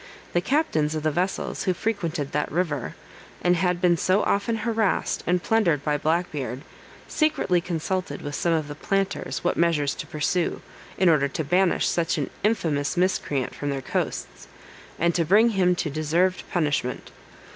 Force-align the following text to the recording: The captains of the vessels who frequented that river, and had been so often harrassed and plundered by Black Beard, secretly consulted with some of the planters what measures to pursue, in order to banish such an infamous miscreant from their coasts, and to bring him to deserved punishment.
The 0.33 0.41
captains 0.41 0.95
of 0.95 1.03
the 1.03 1.11
vessels 1.11 1.65
who 1.65 1.75
frequented 1.75 2.31
that 2.31 2.51
river, 2.51 2.95
and 3.43 3.55
had 3.55 3.79
been 3.79 3.97
so 3.97 4.23
often 4.23 4.55
harrassed 4.65 5.23
and 5.27 5.43
plundered 5.43 5.83
by 5.83 5.95
Black 5.99 6.31
Beard, 6.31 6.63
secretly 7.07 7.61
consulted 7.61 8.23
with 8.23 8.33
some 8.33 8.51
of 8.53 8.67
the 8.67 8.73
planters 8.73 9.43
what 9.43 9.57
measures 9.57 9.93
to 9.93 10.07
pursue, 10.07 10.63
in 10.97 11.07
order 11.07 11.27
to 11.27 11.43
banish 11.43 11.87
such 11.87 12.17
an 12.17 12.31
infamous 12.43 12.97
miscreant 12.97 13.53
from 13.53 13.69
their 13.69 13.83
coasts, 13.83 14.47
and 14.97 15.13
to 15.13 15.23
bring 15.23 15.49
him 15.49 15.75
to 15.75 15.91
deserved 15.91 16.49
punishment. 16.51 17.11